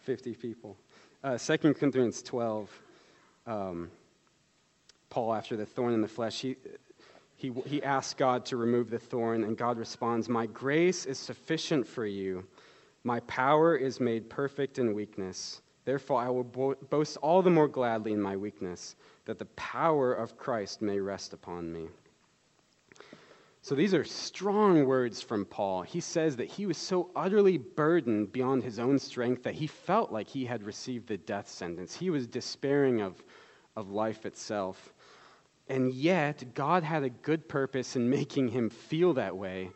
[0.04, 0.78] 50 people.
[1.24, 2.70] Uh, 2 Corinthians 12.
[3.48, 3.90] Um,
[5.10, 6.58] Paul, after the thorn in the flesh, he,
[7.36, 11.88] he, he asks God to remove the thorn, and God responds, My grace is sufficient
[11.88, 12.46] for you.
[13.04, 15.62] My power is made perfect in weakness.
[15.86, 20.14] Therefore, I will bo- boast all the more gladly in my weakness, that the power
[20.14, 21.88] of Christ may rest upon me.
[23.62, 25.82] So these are strong words from Paul.
[25.82, 30.12] He says that he was so utterly burdened beyond his own strength that he felt
[30.12, 31.96] like he had received the death sentence.
[31.96, 33.24] He was despairing of,
[33.76, 34.94] of life itself.
[35.68, 39.72] And yet, God had a good purpose in making him feel that way.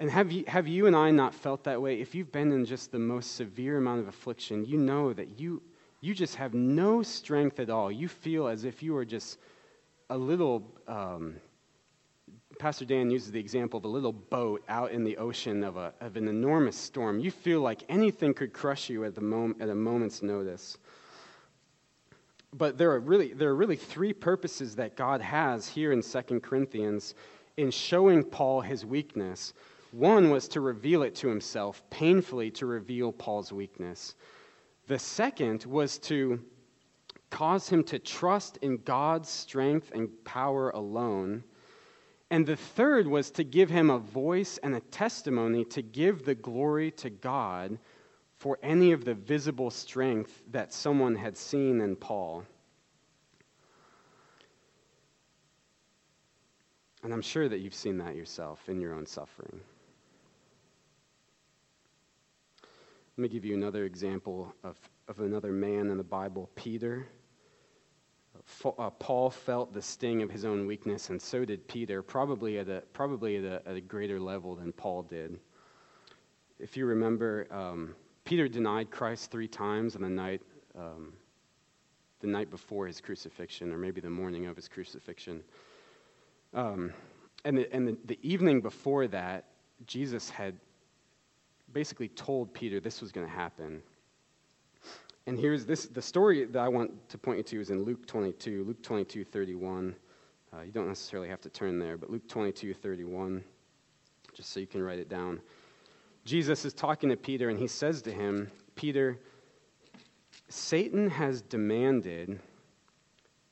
[0.00, 2.00] And have you, have you and I not felt that way?
[2.00, 5.62] If you've been in just the most severe amount of affliction, you know that you,
[6.04, 7.90] you just have no strength at all.
[7.90, 9.38] You feel as if you are just
[10.10, 10.62] a little.
[10.86, 11.36] Um,
[12.58, 15.92] Pastor Dan uses the example of a little boat out in the ocean of, a,
[16.00, 17.18] of an enormous storm.
[17.18, 20.78] You feel like anything could crush you at, the mom- at a moment's notice
[22.56, 26.40] but there are really there are really three purposes that God has here in 2
[26.40, 27.14] Corinthians
[27.56, 29.52] in showing Paul his weakness.
[29.90, 34.14] One was to reveal it to himself, painfully to reveal Paul's weakness.
[34.86, 36.40] The second was to
[37.30, 41.42] cause him to trust in God's strength and power alone.
[42.30, 46.34] And the third was to give him a voice and a testimony to give the
[46.34, 47.78] glory to God
[48.36, 52.44] for any of the visible strength that someone had seen in Paul.
[57.02, 59.60] And I'm sure that you've seen that yourself in your own suffering.
[63.16, 67.06] Let me give you another example of, of another man in the Bible, Peter.
[68.76, 72.68] Uh, Paul felt the sting of his own weakness, and so did Peter, probably at
[72.68, 75.38] a, probably at a, at a greater level than Paul did.
[76.58, 77.94] If you remember, um,
[78.24, 80.42] Peter denied Christ three times on the night,
[80.76, 81.12] um,
[82.18, 85.44] the night before his crucifixion, or maybe the morning of his crucifixion.
[86.52, 86.92] Um,
[87.44, 89.44] and the, and the, the evening before that,
[89.86, 90.58] Jesus had
[91.74, 93.82] basically told Peter this was going to happen.
[95.26, 98.06] And here's this the story that I want to point you to is in Luke
[98.06, 99.94] 22, Luke 22, 31.
[100.52, 103.42] Uh, you don't necessarily have to turn there, but Luke 22, 31,
[104.34, 105.40] just so you can write it down.
[106.24, 109.18] Jesus is talking to Peter, and he says to him, Peter,
[110.48, 112.38] Satan has demanded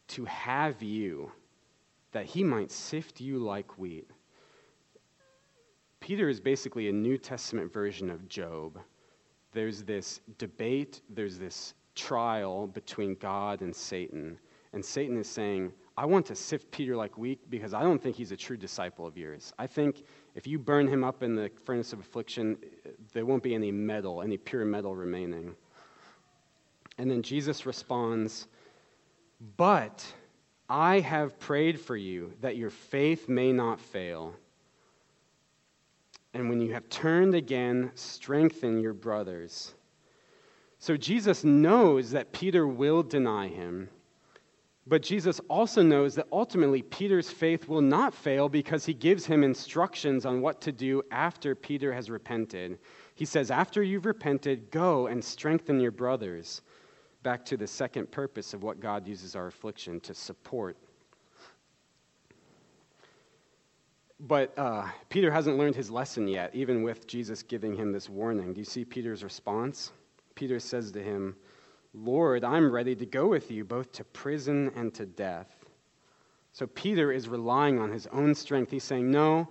[0.08, 1.32] to have you,
[2.12, 4.08] that he might sift you like wheat.
[6.02, 8.80] Peter is basically a New Testament version of Job.
[9.52, 14.36] There's this debate, there's this trial between God and Satan.
[14.72, 18.16] And Satan is saying, I want to sift Peter like wheat because I don't think
[18.16, 19.52] he's a true disciple of yours.
[19.60, 20.02] I think
[20.34, 22.58] if you burn him up in the furnace of affliction,
[23.12, 25.54] there won't be any metal, any pure metal remaining.
[26.98, 28.48] And then Jesus responds,
[29.56, 30.04] But
[30.68, 34.34] I have prayed for you that your faith may not fail.
[36.34, 39.74] And when you have turned again, strengthen your brothers.
[40.78, 43.88] So Jesus knows that Peter will deny him.
[44.86, 49.44] But Jesus also knows that ultimately Peter's faith will not fail because he gives him
[49.44, 52.78] instructions on what to do after Peter has repented.
[53.14, 56.62] He says, After you've repented, go and strengthen your brothers.
[57.22, 60.76] Back to the second purpose of what God uses our affliction to support.
[64.24, 68.54] But uh, Peter hasn't learned his lesson yet, even with Jesus giving him this warning.
[68.54, 69.90] Do you see Peter's response?
[70.36, 71.34] Peter says to him,
[71.92, 75.48] Lord, I'm ready to go with you both to prison and to death.
[76.52, 78.70] So Peter is relying on his own strength.
[78.70, 79.48] He's saying, No,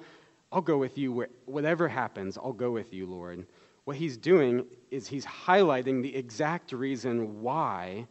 [0.54, 1.28] I'll go with you.
[1.46, 3.46] Whatever happens, I'll go with you, Lord.
[3.84, 8.08] What he's doing is he's highlighting the exact reason why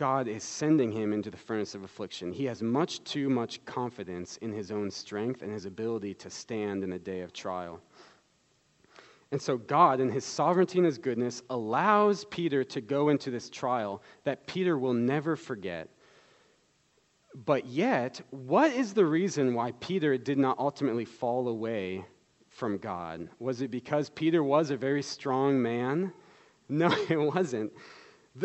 [0.00, 2.32] God is sending him into the furnace of affliction.
[2.32, 6.82] He has much too much confidence in his own strength and his ability to stand
[6.82, 7.82] in a day of trial.
[9.30, 13.50] And so, God, in his sovereignty and his goodness, allows Peter to go into this
[13.50, 15.90] trial that Peter will never forget.
[17.44, 22.06] But yet, what is the reason why Peter did not ultimately fall away
[22.48, 23.28] from God?
[23.38, 26.14] Was it because Peter was a very strong man?
[26.72, 27.72] No, it wasn't.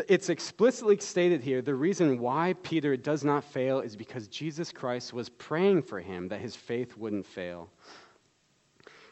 [0.07, 5.13] It's explicitly stated here the reason why Peter does not fail is because Jesus Christ
[5.13, 7.69] was praying for him that his faith wouldn't fail.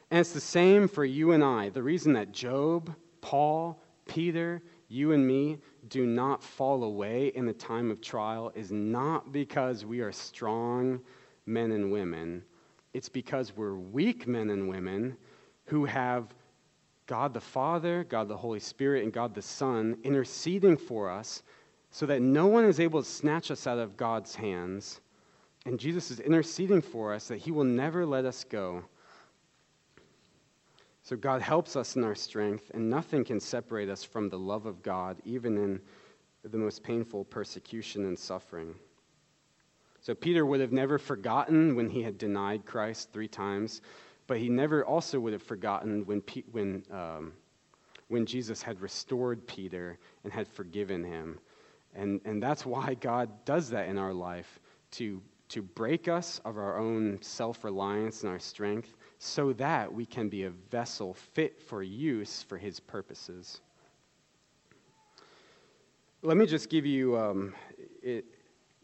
[0.09, 1.69] And it's the same for you and I.
[1.69, 5.59] The reason that Job, Paul, Peter, you and me
[5.89, 11.01] do not fall away in the time of trial is not because we are strong
[11.45, 12.43] men and women.
[12.93, 15.17] It's because we're weak men and women
[15.65, 16.33] who have
[17.05, 21.43] God the Father, God the Holy Spirit, and God the Son interceding for us
[21.91, 25.01] so that no one is able to snatch us out of God's hands.
[25.65, 28.83] And Jesus is interceding for us that he will never let us go.
[31.03, 34.65] So God helps us in our strength, and nothing can separate us from the love
[34.65, 35.81] of God, even in
[36.49, 38.73] the most painful persecution and suffering.
[39.99, 43.81] So Peter would have never forgotten when he had denied Christ three times,
[44.27, 46.21] but he never also would have forgotten when,
[46.51, 47.33] when, um,
[48.07, 51.39] when Jesus had restored Peter and had forgiven him.
[51.95, 54.59] And, and that's why God does that in our life
[54.91, 60.05] to, to break us of our own self reliance and our strength so that we
[60.05, 63.61] can be a vessel fit for use for his purposes.
[66.21, 67.53] Let me just give you um,
[68.01, 68.25] it,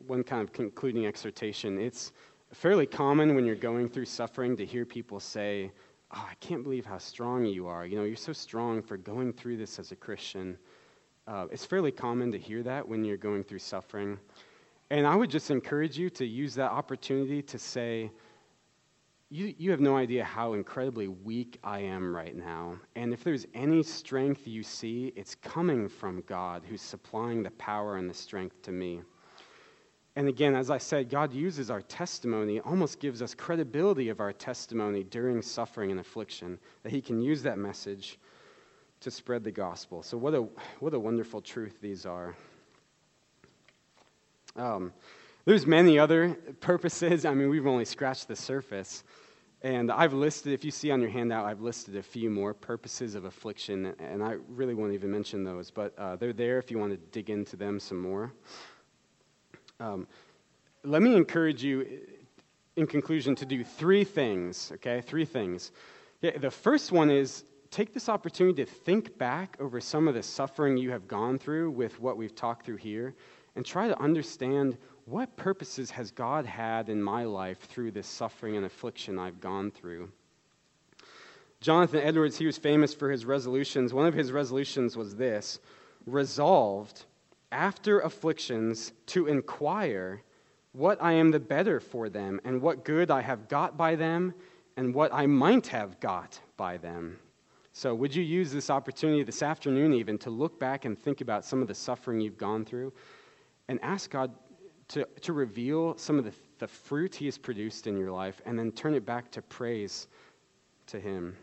[0.07, 1.79] one kind of concluding exhortation.
[1.79, 2.11] It's
[2.53, 5.71] fairly common when you're going through suffering to hear people say,
[6.11, 7.85] oh, I can't believe how strong you are.
[7.85, 10.57] You know, you're so strong for going through this as a Christian.
[11.27, 14.17] Uh, it's fairly common to hear that when you're going through suffering.
[14.89, 18.09] And I would just encourage you to use that opportunity to say,
[19.29, 22.79] you, you have no idea how incredibly weak I am right now.
[22.95, 27.97] And if there's any strength you see, it's coming from God who's supplying the power
[27.97, 29.01] and the strength to me.
[30.19, 34.33] And again, as I said, God uses our testimony, almost gives us credibility of our
[34.33, 38.19] testimony during suffering and affliction, that He can use that message
[38.99, 40.03] to spread the gospel.
[40.03, 40.41] So, what a,
[40.81, 42.35] what a wonderful truth these are.
[44.57, 44.91] Um,
[45.45, 47.23] there's many other purposes.
[47.23, 49.05] I mean, we've only scratched the surface.
[49.61, 53.15] And I've listed, if you see on your handout, I've listed a few more purposes
[53.15, 56.77] of affliction, and I really won't even mention those, but uh, they're there if you
[56.77, 58.33] want to dig into them some more.
[59.79, 60.07] Um,
[60.83, 62.01] let me encourage you,
[62.75, 65.01] in conclusion, to do three things, okay?
[65.01, 65.71] Three things.
[66.21, 70.75] The first one is take this opportunity to think back over some of the suffering
[70.75, 73.15] you have gone through with what we've talked through here
[73.55, 78.57] and try to understand what purposes has God had in my life through this suffering
[78.57, 80.11] and affliction I've gone through?
[81.61, 83.93] Jonathan Edwards, he was famous for his resolutions.
[83.93, 85.59] One of his resolutions was this
[86.05, 87.05] resolved
[87.51, 90.21] after afflictions to inquire
[90.73, 94.33] what I am the better for them and what good I have got by them
[94.77, 97.17] and what I might have got by them.
[97.73, 101.45] So, would you use this opportunity this afternoon, even, to look back and think about
[101.45, 102.91] some of the suffering you've gone through
[103.67, 104.31] and ask God,
[104.89, 108.57] to, to reveal some of the, the fruit He has produced in your life and
[108.57, 110.07] then turn it back to praise
[110.87, 111.35] to Him.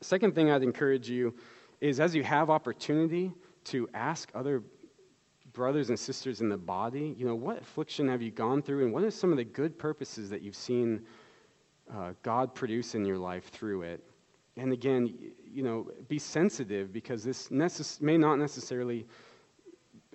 [0.00, 1.34] Second thing I'd encourage you
[1.80, 3.32] is as you have opportunity
[3.64, 4.62] to ask other
[5.52, 8.92] brothers and sisters in the body, you know, what affliction have you gone through and
[8.92, 11.02] what are some of the good purposes that you've seen
[11.92, 14.02] uh, God produce in your life through it?
[14.56, 19.06] And again, you know, be sensitive because this necess- may not necessarily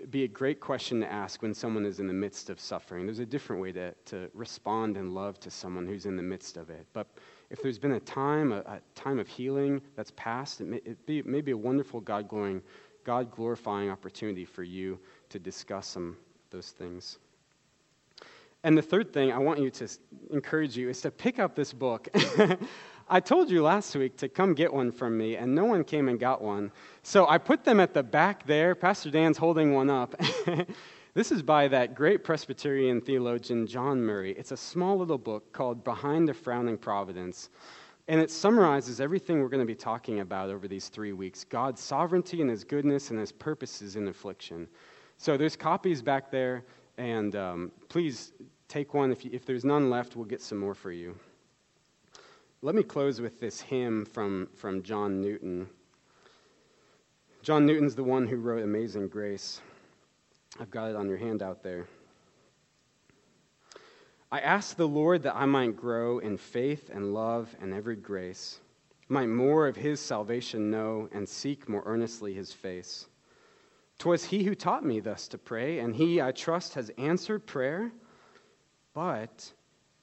[0.09, 3.05] be a great question to ask when someone is in the midst of suffering.
[3.05, 6.57] There's a different way to, to respond in love to someone who's in the midst
[6.57, 6.85] of it.
[6.93, 7.07] But
[7.49, 11.05] if there's been a time, a, a time of healing that's passed, it may, it,
[11.05, 12.61] be, it may be a wonderful God glorifying,
[13.05, 14.99] God glorifying opportunity for you
[15.29, 16.17] to discuss some
[16.49, 17.19] those things.
[18.63, 19.87] And the third thing I want you to
[20.31, 22.07] encourage you is to pick up this book.
[23.09, 26.09] I told you last week to come get one from me, and no one came
[26.09, 26.71] and got one.
[27.03, 28.73] So I put them at the back there.
[28.73, 30.19] Pastor Dan's holding one up.
[31.13, 34.31] this is by that great Presbyterian theologian, John Murray.
[34.31, 37.49] It's a small little book called Behind the Frowning Providence.
[38.07, 41.81] And it summarizes everything we're going to be talking about over these three weeks God's
[41.81, 44.67] sovereignty and His goodness and His purposes in affliction.
[45.17, 46.63] So there's copies back there,
[46.97, 48.33] and um, please
[48.67, 49.11] take one.
[49.11, 51.15] If, you, if there's none left, we'll get some more for you.
[52.61, 55.67] Let me close with this hymn from, from John Newton.
[57.41, 59.61] John Newton's the one who wrote Amazing Grace.
[60.59, 61.85] I've got it on your handout there.
[64.35, 68.59] I asked the Lord that I might grow in faith and love and every grace.
[69.07, 73.07] might more of his salvation know and seek more earnestly his face.
[73.97, 77.93] 'Twas he who taught me thus to pray, and he, I trust, has answered prayer,
[78.93, 79.53] but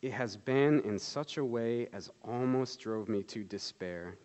[0.01, 4.16] it has been in such a way as almost drove me to despair.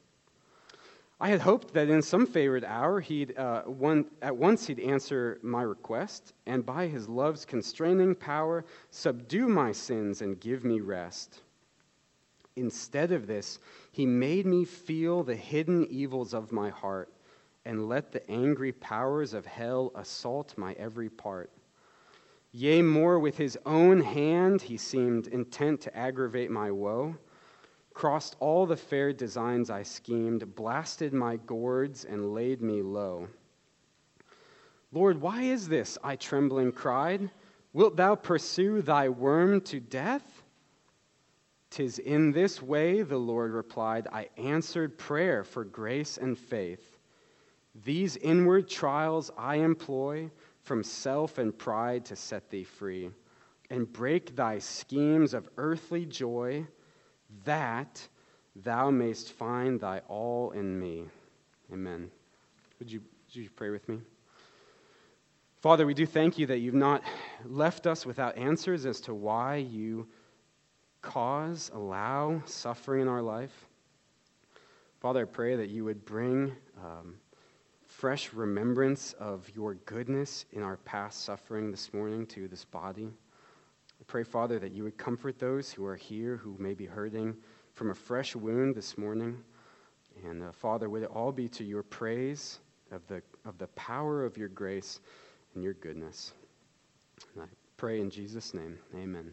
[1.20, 5.40] I had hoped that in some favored hour he'd uh, one, at once he'd answer
[5.42, 11.42] my request, and by his love's constraining power subdue my sins and give me rest.
[12.56, 13.60] Instead of this,
[13.92, 17.12] he made me feel the hidden evils of my heart
[17.66, 21.52] and let the angry powers of hell assault my every part.
[22.52, 27.16] Yea, more, with his own hand he seemed intent to aggravate my woe,
[27.98, 33.28] crossed all the fair designs I schemed, blasted my gourds, and laid me low.
[34.92, 35.98] Lord, why is this?
[36.04, 37.32] I trembling cried.
[37.74, 40.44] Wilt thou pursue thy worm to death?
[41.72, 47.00] Tis in this way, the Lord replied, I answered prayer for grace and faith.
[47.84, 50.30] These inward trials I employ
[50.62, 53.10] from self and pride to set thee free,
[53.72, 56.68] and break thy schemes of earthly joy,
[57.46, 58.08] that
[58.56, 61.06] thou mayst find thy all in me.
[61.72, 62.10] Amen.
[62.80, 64.00] Would you, would you pray with me?
[65.60, 67.04] Father, we do thank you that you've not
[67.46, 70.08] left us without answers as to why you
[71.02, 73.68] cause, allow suffering in our life.
[75.00, 77.16] Father, I pray that you would bring um,
[77.86, 83.10] fresh remembrance of your goodness in our past suffering this morning to this body.
[84.08, 87.36] Pray, Father, that you would comfort those who are here who may be hurting
[87.74, 89.38] from a fresh wound this morning.
[90.26, 92.60] And uh, Father, would it all be to your praise
[92.92, 95.00] of the, of the power of your grace
[95.54, 96.34] and your goodness.
[97.34, 97.48] And I
[97.78, 99.32] pray in Jesus' name, amen.